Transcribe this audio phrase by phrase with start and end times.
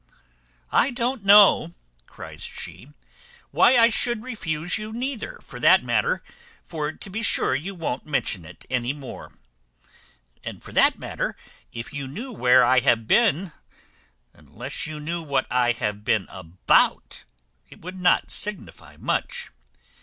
[0.71, 1.73] "I don't know,"
[2.07, 2.89] cries she,
[3.51, 6.23] "why I should refuse you neither, for that matter;
[6.63, 9.31] for to be sure you won't mention it any more.
[10.43, 11.37] And for that matter,
[11.71, 13.51] if you knew where I have been,
[14.33, 17.23] unless you knew what I have been about,
[17.69, 19.51] it would not signify much.